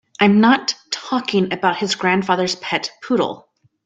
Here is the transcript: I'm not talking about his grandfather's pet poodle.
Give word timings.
I'm 0.19 0.41
not 0.41 0.73
talking 0.89 1.53
about 1.53 1.77
his 1.77 1.93
grandfather's 1.93 2.55
pet 2.55 2.89
poodle. 3.03 3.47